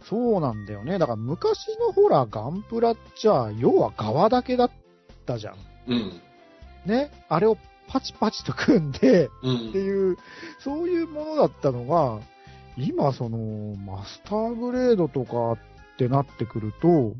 [0.09, 0.97] そうなんだよね。
[0.97, 4.71] だから昔のほら、ガンプラっちゃ、要は側だけだっ
[5.25, 5.55] たじゃん。
[5.87, 6.21] うん。
[6.85, 7.11] ね？
[7.27, 7.57] あれを
[7.89, 9.81] パチパチと組んで、うってん。
[9.83, 10.17] いう、
[10.59, 12.19] そういうものだったのが、
[12.85, 15.57] 今その、マスターグレードとかっ
[15.97, 17.15] てなってくると、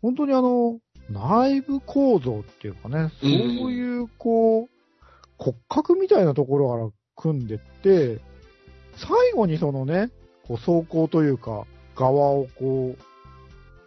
[0.00, 3.30] 本当にあの、内部構造っていうかね、そう
[3.72, 4.68] いう、こう、
[5.38, 8.20] 骨格みたいなところから組んでって、
[8.96, 10.10] 最後にそのね、
[10.46, 11.64] こう装甲というか、
[11.96, 12.98] 側をこう、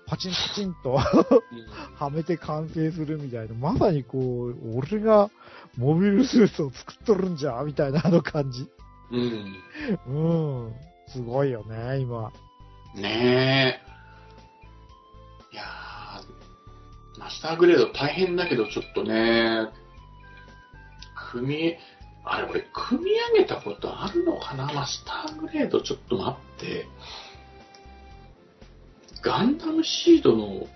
[0.07, 5.29] パチンパチンとはめて完成するみたいな、まさにこう、俺が
[5.77, 8.67] モビルスーツを作っとるんじゃ、みたいなあの感じ。
[9.11, 9.55] うん。
[10.07, 10.73] うん。
[11.07, 12.31] すごいよね、今。
[12.93, 13.81] ね
[15.51, 15.53] え。
[15.53, 19.69] いやー、マスターグレード大変だけど、ちょっとね、
[21.31, 21.75] 組み、
[22.23, 24.65] あれ、俺、組み上げたことあるのかな？
[24.73, 26.87] マスターグレード、ちょっと待って。
[29.21, 30.67] ガンダムシードの、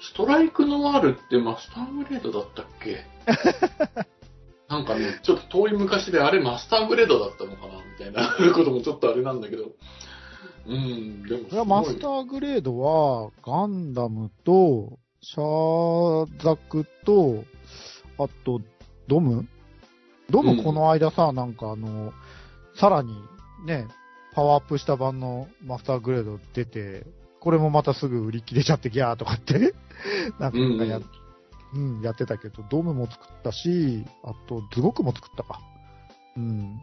[0.00, 3.04] ストライクノワールってマスターグレードだったっけ？
[4.72, 9.72] なんかね、ちょっと遠い昔であれマスターグレードだったのかなみたいなこともちょっとあれなんだけど。
[10.64, 17.44] うん、でもすごいこれはマスターグレードは、ガンダムと、シャーザクと、
[18.18, 18.62] あと、
[19.08, 19.46] ドム？
[20.30, 22.14] ドムこの間さ、なんかあの、
[22.74, 23.14] さらに
[23.66, 23.86] ね、
[24.34, 27.04] パワーアップした版のマスターグレード出て、
[27.40, 29.74] これもまたすぐ売り切れちゃってギャーとかって、
[30.40, 31.02] なんかやっ
[31.74, 35.60] うん、やってたけど、ドームも作ったし、あと、ズゴックも作ったか。
[36.36, 36.80] うん。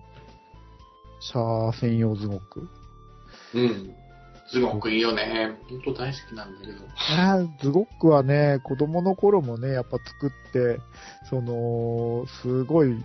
[1.19, 2.67] シャア専用ズゴック。
[3.53, 3.95] うん。
[4.51, 5.57] すごくいいよね。
[5.69, 6.79] 本当大好きなんだけど。
[7.19, 10.79] あーズゴックはね、子供の頃もね、やっぱ作って、
[11.29, 13.03] その、すごい、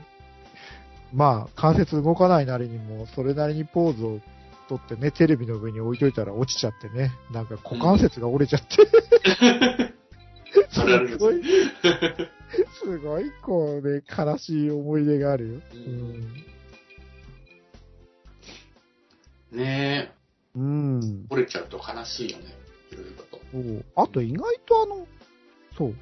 [1.12, 4.20] まあ、関節動かないなりにも、それなりにポーズを
[4.68, 9.94] 取ってね、テレビの上に置いといたら落ちちゃってね、なんか股関節が折れちゃって、それあるんで
[10.70, 11.42] すすごい、
[12.82, 15.54] すごい、こうね、悲しい思い出があるよ。
[19.52, 19.58] うん。
[19.58, 20.12] ね
[20.54, 21.34] うんえ、。
[21.34, 22.44] 折れちゃうと悲しいよね。
[22.92, 24.00] いろいろと。
[24.02, 25.06] あと意外とあの、
[25.76, 25.94] そう、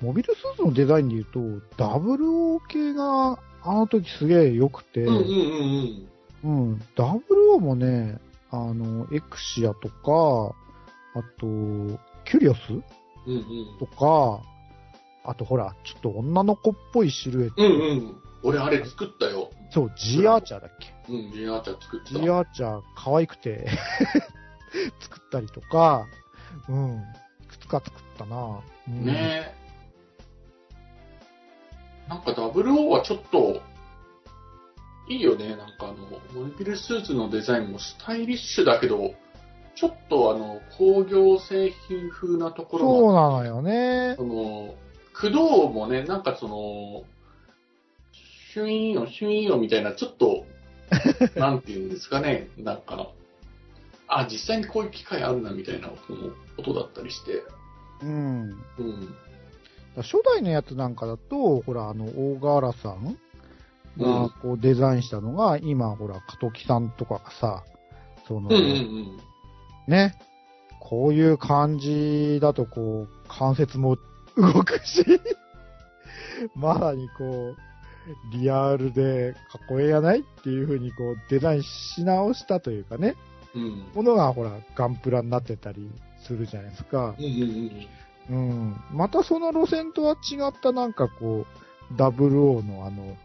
[0.00, 6.08] モビルスーツのデザインで言うと、WO 系があの時すげえ良くて、うんうんうん
[6.44, 6.72] うん。
[6.72, 8.18] うん、WO もね、
[8.50, 10.54] あの、エクシアとか、
[11.14, 11.46] あと、
[12.24, 12.58] キュリオス
[13.26, 13.78] うんうん。
[13.78, 14.40] とか、
[15.24, 17.62] あとほら、ちょっと女の子っぽいシルエット。
[17.62, 18.16] うんうん。
[18.42, 19.50] 俺あれ作ったよ。
[19.70, 21.12] そう、G アーチャーだっけ？
[21.12, 22.20] うん、ジアーチャー作ってた。
[22.20, 23.68] G アーチャー可愛くて
[25.00, 26.06] 作ったりとか、
[26.68, 27.04] うん、
[27.42, 28.60] いくつか作ったな。
[28.88, 29.60] うん、ねえ。
[32.08, 33.60] なんか WO はちょっと、
[35.08, 35.56] いいよね。
[35.56, 35.94] なんかあの、
[36.34, 39.12] モビルスーツのデザインもスタイリッシュだけど、
[39.74, 44.14] ちょっとあの、工業製品風なところそうも、なのよね。
[44.16, 44.74] その、
[45.12, 47.04] 駆動もね、なんかその、
[48.52, 50.44] シュイーンよ、シュイーンよみたいな、ちょっと、
[51.38, 53.08] なんていうんですかね、なんか、
[54.08, 55.90] あ、実際にこういう機械あるなみたいな
[56.58, 57.42] 音だったりして、
[58.02, 58.64] うん。
[58.78, 59.14] うん。
[59.96, 63.18] 初代のやつなんかだと、ほら、あの、大河原さん
[63.98, 67.64] がこうデザインしたのが、今、ほら、加藤木さんとかがさ、
[68.26, 69.20] その、うんうんうん。
[69.90, 70.14] ね、
[70.78, 73.98] こういう感じだと、こう、関節も
[74.36, 75.04] 動くし、
[76.54, 77.56] まさにこう、
[78.32, 83.16] リアルでかっこええやないっていう風にこう、デザインし直したというかね、
[83.54, 83.84] うん。
[83.94, 87.16] ものがほら、ガンプラになってたりするじゃないですか。
[88.30, 88.76] うん。
[88.92, 91.46] またその路線とは違ったなんかこ
[91.90, 93.16] う、WO のあの、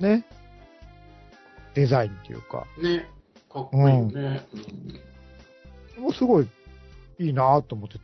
[0.00, 0.24] ね、
[1.74, 2.96] デザインっていうか、うん。
[2.96, 3.10] ね。
[3.52, 4.46] かっこいいよね。
[4.54, 5.09] うん。
[6.00, 6.48] もうすごい
[7.18, 7.98] いいなと思って、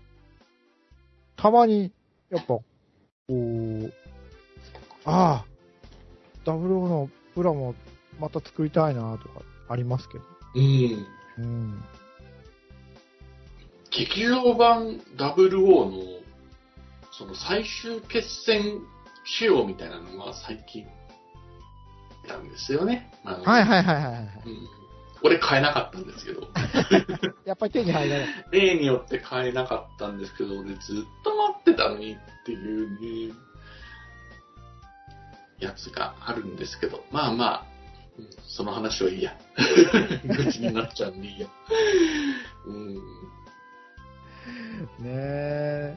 [1.37, 1.90] たまに、
[2.30, 2.64] やっぱ、こ
[3.28, 3.92] う、
[5.04, 5.44] ああ、
[6.44, 7.74] WO のプラも
[8.20, 10.24] また作りたいなとかありますけど。
[10.54, 11.06] うん。
[11.38, 11.85] うん。
[13.90, 15.92] 劇場版00の、
[17.12, 18.80] その最終決戦
[19.24, 20.87] 仕様みたいなのが最近、
[22.28, 23.11] なんですよね。
[23.24, 24.22] はいはいはいはいはい。
[24.46, 24.86] うん。
[25.27, 26.49] 俺買えなかったんですけど、
[27.45, 28.29] やっぱり手に入らない。
[28.53, 33.35] 例によって買えなかったんですけど、俺ずっと待ってたのにっていうね、
[35.59, 37.67] やつがあるんですけど、まあまあ、
[38.19, 39.37] うんその話はいいや。
[40.25, 41.49] 愚痴になっちゃうんでいいや。
[42.67, 42.95] うん。
[42.95, 43.01] ね
[45.05, 45.97] え。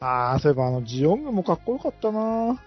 [0.00, 2.62] ああ、そういえばあの、ジオングもかっこよかったな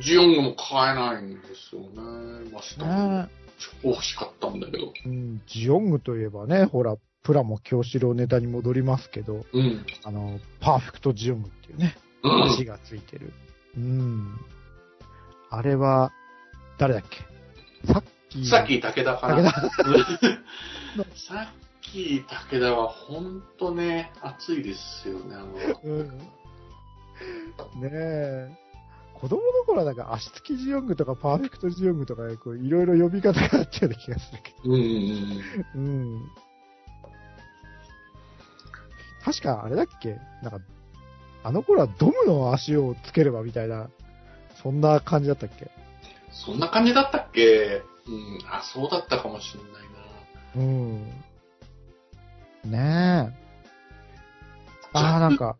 [0.00, 2.50] ジオングも買えないんですよね。
[2.52, 3.22] マスター。
[3.24, 3.40] ね
[3.82, 4.92] 超欲しかったんだけど。
[5.04, 5.08] え。
[5.08, 9.84] うん、ジオングといえばね、ほら、プラも京志郎ネタに戻りますけど、うん。
[10.04, 13.32] あの、パーフェクトジオングっていうね、うん足がついてる。
[13.76, 14.38] うん。
[15.50, 16.12] あれは、
[16.78, 17.18] 誰だっけ？
[17.92, 18.46] さっき。
[18.48, 19.42] さっき武田かな。
[19.42, 19.60] 武田。
[21.14, 25.34] さっき武田はほんとね、熱いですよね。
[25.34, 26.08] あのうん。
[27.80, 28.50] ねえ。
[29.20, 34.72] 子供の頃はなんか足つきジオングとかパーフェクトジオングとかこういろいろ呼び方があったような気がするけど。
[34.72, 35.42] うんうん
[35.74, 35.78] う
[36.18, 36.30] ん。
[39.22, 40.60] 確かあれだっけなんか、
[41.44, 43.90] あの頃はドムの足をつければみたいな、
[44.62, 45.70] そんな感じだったっけ？
[46.32, 47.82] そんな感じだったっけ？
[48.06, 48.38] うん。
[48.50, 49.72] あ、そうだったかもしれない
[50.56, 50.62] な。
[50.62, 51.04] うん。
[52.70, 53.40] ねえ。
[54.94, 55.58] ああ、なんか、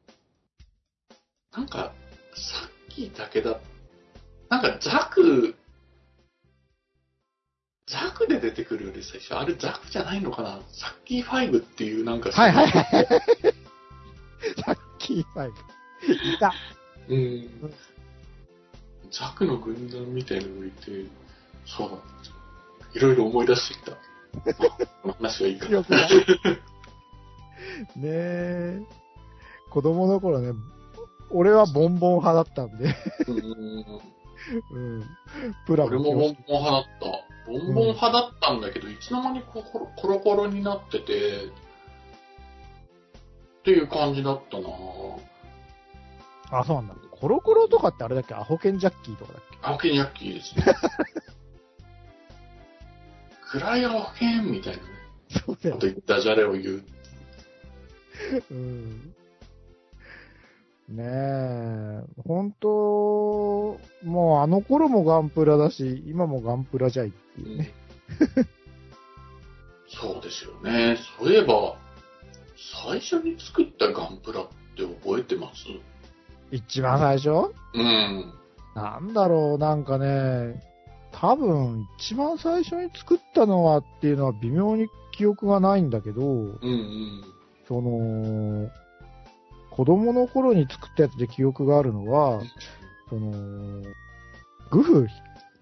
[1.52, 1.92] なんか、
[2.34, 3.60] さっき武田、
[4.48, 5.54] なんかザク、
[7.86, 10.60] ザクで出てくるより最初、あれザクじゃないのかな？
[10.72, 12.84] サッキー5っていうなんかはいはいはい。
[14.64, 15.48] さっき、はい。
[15.48, 15.52] い
[16.38, 16.52] た。
[17.08, 17.48] うん。
[19.10, 21.06] ザクの軍団みたいなのがいて、
[21.66, 21.96] そうだ。
[22.94, 23.92] いろいろ思い出してきた。
[23.92, 23.96] あ
[25.02, 25.80] この話はいいかな。
[25.80, 25.86] ね
[27.96, 28.80] え。
[29.70, 30.52] 子供の頃ね、
[31.32, 32.94] 俺はボンボン派だったんで、
[33.26, 33.84] うん
[34.72, 35.04] うん。
[35.66, 37.06] プラ俺もボンボンも派だった。
[37.50, 41.48] ボンボン派だったんだけど、いつの間にかコロコロコロになってて、っ
[43.64, 44.68] ていう感じだったな
[46.60, 46.94] あ、そうなんだ。
[47.10, 48.34] コロコロとかってあれだっけ？
[48.34, 49.58] アホケンジャッキーとかだっけ？
[49.62, 50.64] 青木ニャッキーですね。
[53.52, 54.88] 暗い青剣みたいなね。
[55.46, 56.84] そうだよあとダジャレを言う。
[58.50, 59.14] うん。
[60.90, 62.68] ねえ、本当
[64.04, 67.72] もうあの頃もガンプラだし、今もガンプラじゃいっていうね。
[69.88, 70.96] そうですよね。
[71.18, 71.76] そういえば、
[72.84, 75.66] 最初に作ったガンプラって覚えてます？
[76.50, 77.52] 一番最初？
[77.74, 78.32] うん。
[78.74, 80.60] なんだろう、なんかね、
[81.12, 87.24] 多分一番最初に作ったのはっていうのは微妙に記憶がないんだけど、うんうん。
[87.68, 88.70] その、
[89.80, 92.42] 子供の頃に作ったやつで記憶があるのは、
[93.08, 93.82] その、
[94.70, 95.08] グフ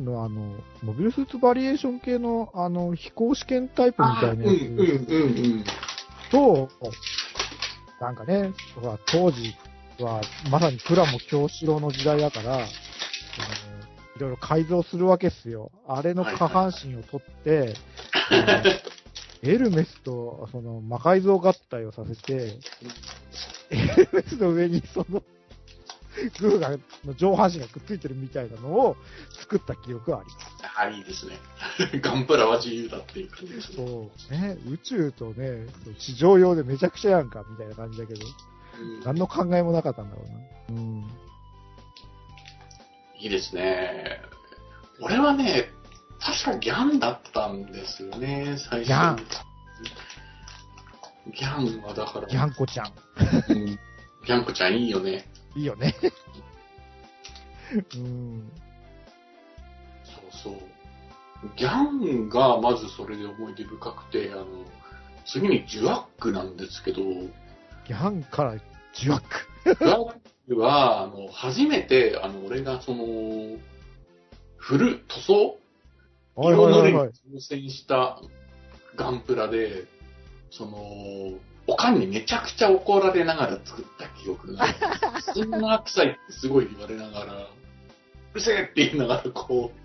[0.00, 4.84] のあの、モビルスーツバリエーション系のあの、飛行試験タイプみたいなやうんうんう
[5.60, 5.64] ん
[6.28, 6.68] つと、
[8.00, 8.52] なんかね、
[9.06, 9.54] 当時
[10.00, 12.60] はまさにプラモ京志郎の時代だから、い
[14.18, 15.70] ろいろ改造するわけっすよ。
[15.86, 17.74] あれの下半身を取って、
[18.32, 18.97] あ の
[19.42, 22.58] エルメスとその魔改造合体をさせて、
[23.70, 25.22] エルメスの上にその、
[26.40, 26.70] グーが、
[27.04, 28.96] の上半身がくっついてるみたいなのを
[29.40, 30.46] 作った記憶はあります。
[30.76, 31.36] あ、いいですね。
[32.02, 33.76] ガンプラは自由だっていう感じですね。
[33.76, 34.32] そう。
[34.32, 35.66] ね、宇宙とね、
[35.98, 40.22] 地上用でめちゃくちゃやんか、みたいな感じだけど、うん何の考えもなかったんだろ
[40.68, 40.80] うな。
[40.80, 41.04] うん。
[43.18, 44.20] いいですね。
[45.00, 45.70] 俺はね、
[46.20, 48.86] 確かギャンだったんですよね、最初。
[48.86, 49.16] ギャン
[51.32, 52.92] ギャンはだから、ギャンコちゃん。
[53.50, 53.66] うん
[54.26, 55.24] ギャンコちゃんいいよね。
[55.56, 55.94] いいよね。
[57.94, 58.50] うん。
[60.04, 60.54] そうそう。
[61.56, 64.46] ギャンがまずそれで思い出深くて、あの、
[65.24, 68.56] 次にジュアックなんですけど、ギャンから
[68.92, 69.28] ジュワック。
[69.64, 70.14] ジュアッ
[70.48, 73.04] クは、あの、初めて、あの、俺がその、
[74.56, 75.58] フル、塗装
[76.38, 77.08] はいはいはいはい。
[77.08, 78.20] 挑戦した
[78.94, 79.86] ガンプラで、
[80.52, 80.78] その、
[81.66, 84.64] おかんにめちゃくちゃ怒られながら作った記憶が、
[85.34, 87.48] そんな臭いってすごい言われながら、う
[88.34, 89.78] るせえって言いながらこう、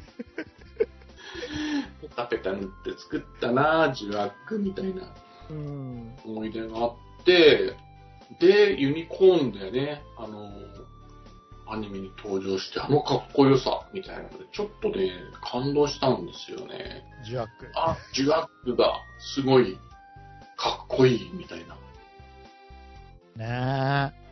[2.08, 5.12] ペタペタ塗って作ったなジュアックみたいな
[5.50, 6.16] うん。
[6.24, 7.74] 思い出があって、
[8.39, 10.52] で、ユニコーンでね、あの、
[11.67, 17.04] アニメに登場して、あのかっこよさみたいなので、ちょっとね、感動したんですよね。
[17.26, 17.71] ジュワック。
[17.76, 19.78] あ、ジュアックがすごい
[20.58, 21.76] かっこいいみたいな。
[23.36, 24.23] ねえ。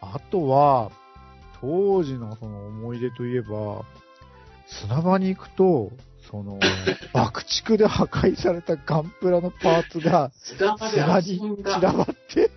[0.00, 0.90] あとは、
[1.60, 3.84] 当時のその思い出といえば、
[4.66, 5.90] 砂場に行くと、
[6.30, 6.58] その、
[7.12, 11.92] 爆竹で破壊されたガンプラのパーツが砂場砂に散らだ。
[11.92, 12.50] ばって、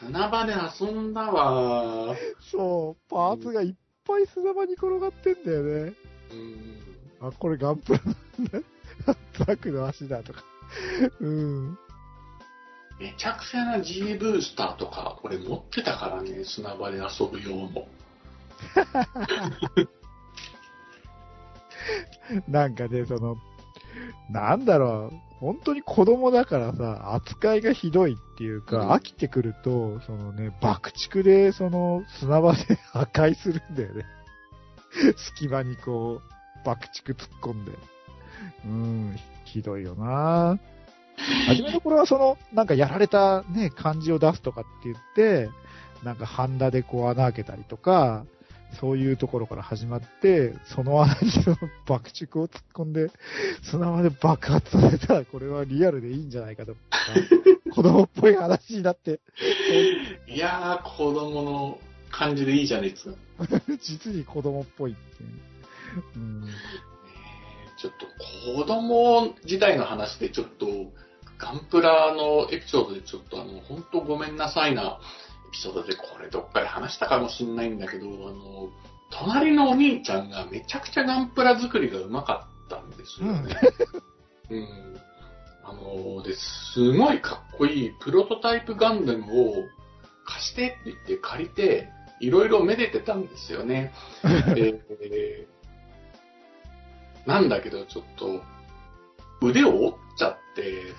[0.00, 2.14] 砂場で遊んだわ。
[2.40, 5.94] そう、パーツがいっぱい砂場に転がってんだよね。
[6.32, 7.28] うん。
[7.28, 8.60] あ、これガンプラなんだ。
[9.32, 10.44] トラックの足だとか。
[11.20, 11.78] うん。
[12.98, 17.86] めちゃくちゃな G ブースターとか、俺持ってたからね、砂場で遊ぶ用の。
[22.48, 23.36] なんかね、その、
[24.30, 34.04] なんだろう、本当に子供だからさ、扱いがひどいっていうか、うん飽きてくると、そのね、爆竹で、その、砂場で破壊するんだよね。
[35.16, 37.72] 隙間にこう、爆竹突っ込んで。
[38.64, 40.58] うん、ひどいよな
[41.48, 45.50] 初めの頃はその、なんかやられたね、感じを出すとかって言って、
[46.02, 48.24] なんかハンダでこう穴開けたりとか、
[48.80, 53.10] そういうところから始まって、その穴にその爆竹を突っ込んで、
[53.62, 56.78] 砂場で爆発させたら、これはリアルでいいんじゃないかとか、
[57.72, 59.20] 子供っぽい話になって、
[60.28, 61.78] いやー、子供の
[62.10, 63.46] 感じでいいじゃねえっつうの。
[63.46, 65.36] ね 実に子供っぽいっていうね。
[66.16, 66.44] うん。
[66.46, 68.06] えちょっと
[68.56, 70.66] 子供時代の話でちょっと、
[71.38, 78.70] ガンプラのエピソードでちょっとあの、本当ごめんなさいなエピソードでこれどっかで話したかもしんないんだけど、あの、
[79.10, 83.56] 隣のお兄ちゃんがめちゃくちゃガンプラ作りがうまかったんですよね。
[84.50, 85.00] うん。
[85.64, 89.54] あの、で、すごいかっこいいプロトタイプガンダムを
[90.24, 91.88] 貸してって言って借りて、
[92.20, 93.92] いろいろめでてたんですよね。
[94.54, 95.56] でえー
[97.26, 98.40] なんだけど、ちょっと、
[99.42, 100.94] 腕を折っちゃって、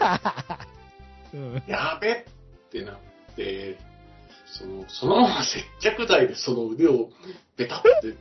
[1.33, 1.63] うん。
[1.65, 2.23] やべっ
[2.69, 2.97] てなっ
[3.35, 3.77] て、
[4.51, 7.09] その、そのまま接着剤でその腕を
[7.57, 8.15] ベタって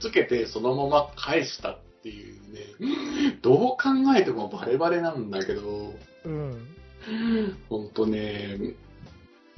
[0.00, 3.78] つけて、そのまま返したっていうね、どう考
[4.16, 5.92] えてもバレバレなんだけど、
[6.24, 6.68] うん。
[7.68, 8.58] ほんとね、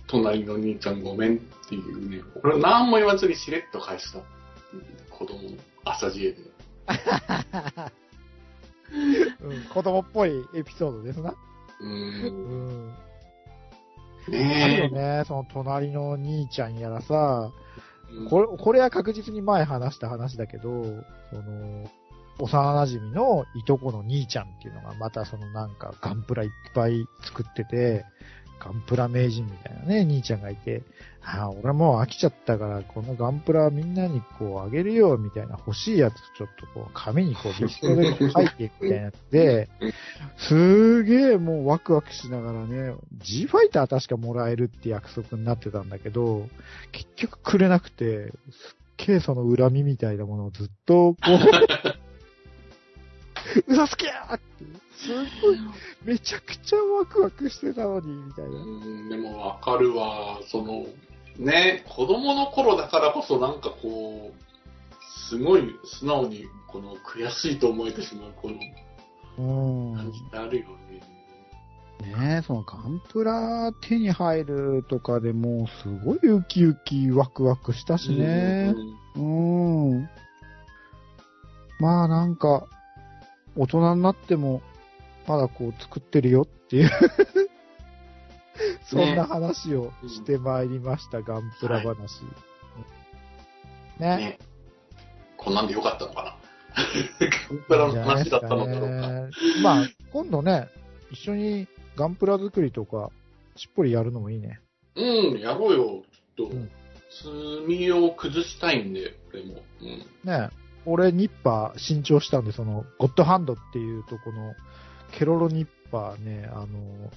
[0.06, 1.38] 隣の兄ちゃんごめんっ
[1.68, 4.20] ていうね、俺は何も言わずにしれっと返した
[5.10, 6.38] 子供の朝知恵で。
[9.42, 11.34] うん、子供っぽいエピソードですな。
[11.80, 12.94] ううーん。
[14.30, 14.34] ん。
[14.34, 17.50] あるよねね、その隣の兄ちゃんやらさ、
[18.10, 18.28] え。
[18.28, 20.84] これ、これは確実に前話した話だけど、
[21.30, 21.90] その、
[22.40, 28.04] 幼馴染のいとこの兄ちゃんっていうのがまたそのなんかガンプラいっぱい作ってて、
[28.60, 30.82] ガンプラ名人みたいなね、兄ちゃんがいて、
[31.22, 39.68] ああ、俺もう飽きちゃったから、このガンプラみんなにこうあげるよ、みたいな欲しいやつちょっとこう紙にこうリストで書いていくみたいなやつで、
[40.48, 46.48] すげえもうワクワクしながらね、G ファイター確かもらえるって約束になってたんだけど、
[46.92, 51.28] 結局くれなくて、すっげえその恨みみたいなものをずっとこう、
[53.66, 54.64] 嘘つけやーって、
[54.96, 55.58] すごい、
[56.04, 58.50] めちゃくちゃワクワクしてたのに、みたいな。
[58.50, 60.40] うん、でもわかるわ。
[60.48, 60.86] その、
[61.38, 64.48] ね、子供の頃だからこそなんかこう、
[65.28, 68.56] すごい素直にこの悔しいと思えてしまうこの
[69.38, 69.96] うん。
[69.96, 70.78] 感じってあるよね。
[72.00, 78.74] ねえ、そのガンプラ手に入るとかでもうすごいウキウキワクワクしたしね。
[79.16, 80.08] うん。
[81.80, 82.66] まあなんか、
[83.58, 84.62] 大人になっても、
[85.26, 86.90] まだこう作ってるよっていう、
[88.86, 92.22] そんな話をしてまいりました、ガンプラ話。
[93.98, 94.16] ね。
[94.16, 94.38] ね。
[95.36, 96.38] こんなんでよかったのかな。
[97.48, 99.08] ガンプラの話だったのだろうか。
[99.08, 99.30] ね
[99.60, 100.68] まあ、今度ね、
[101.10, 103.10] 一緒にガンプラ作りとか、
[103.56, 104.60] しっぽりやるのもいいね。
[104.94, 106.02] うん、やろうよ。
[106.36, 106.70] ちょっとうん、
[107.66, 109.62] 墨を崩したいんで、俺も。
[109.80, 110.06] うん。
[110.22, 110.50] ね
[110.88, 114.54] 俺、ニッパー新調したんで、その、ゴッドハンドっていうとこの、
[115.12, 117.10] ケロロニッパーね、あの、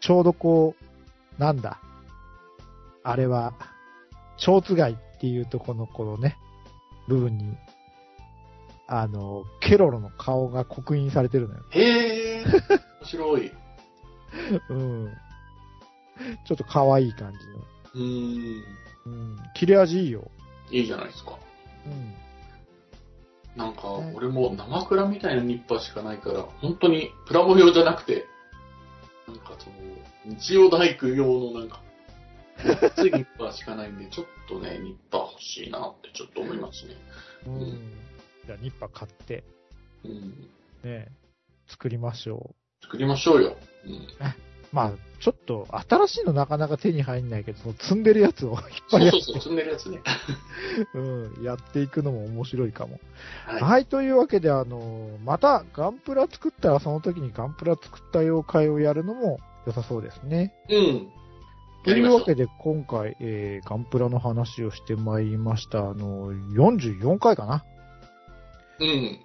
[0.00, 0.74] ちょうどこ
[1.38, 1.80] う、なんだ。
[3.02, 3.54] あれは、
[4.36, 6.36] 蝶つがいっていうとこの、このね、
[7.08, 7.56] 部分に、
[8.86, 11.64] あの、ケロロの顔が刻印されてるのよ。
[11.70, 12.50] へえ、面
[13.04, 13.52] 白い。
[14.68, 15.12] うん。
[16.46, 17.54] ちょっと可愛い感じの。
[17.94, 18.64] うーん。
[19.06, 19.36] うん。
[19.54, 20.30] 切れ味いいよ。
[20.70, 21.38] いいじゃないですか。
[21.88, 22.14] うん。
[23.58, 28.26] なんかね、俺も生クラみたいなニッパーしかないから、本当にプラモ用じゃなくて、
[29.26, 29.76] なんかその、
[30.24, 31.80] 日曜大工用のなんか、
[32.94, 36.94] ついニッパーしかないんで、 ちょっとね、ニッパー欲しいなってちょっと思いますね。
[37.46, 37.92] うん。
[38.46, 39.44] じゃあ、ニッパー買って、
[40.04, 40.48] うん。
[40.84, 41.08] ね、
[41.66, 42.84] 作りましょう。
[42.84, 43.56] 作りましょうよ。
[43.84, 44.08] うん。
[44.72, 48.58] まあ、ちょっと、新しいのなかなか手に入んないけど、その積んでるやつを 引っ
[48.90, 49.98] 張りそうそうそう、積んでるやつね。
[49.98, 50.02] て、
[50.98, 53.00] うん、やっていくのも面白いかも。
[53.46, 53.62] はい。
[53.62, 60.54] はい、というわけで、あの、また、ガンプラ作ったら、その時にガンプラ作った妖怪をやるのも良さそうですね。
[60.68, 61.08] うん。
[61.84, 65.78] というわけで、今回、えー、ガンプラの話をしてまいりました。
[65.80, 67.64] あの、44回かな。
[68.80, 69.20] うん。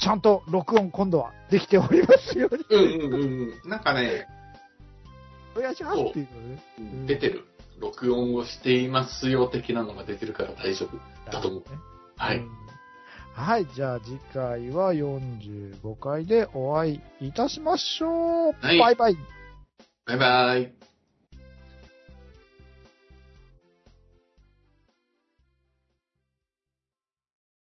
[0.00, 2.64] ちゃんと録音今度はできておりますように。
[2.70, 3.22] うんうんうん
[3.64, 3.70] うん。
[3.70, 4.26] なんかね、
[5.56, 6.28] お願いしますっていう
[6.78, 7.02] のね。
[7.02, 7.44] ん出てる。
[7.78, 10.98] 録音をしていますよ的なのが出てるから大丈夫。
[11.30, 11.64] だと思う。
[12.16, 12.38] はい。
[12.38, 12.68] うん
[13.38, 13.66] はい。
[13.72, 18.52] じゃあ次回は45回でお会いいたしましょう。
[18.60, 19.16] はいバイバイ。
[20.06, 20.72] バイバイ。